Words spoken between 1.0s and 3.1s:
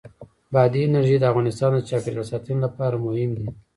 د افغانستان د چاپیریال ساتنې لپاره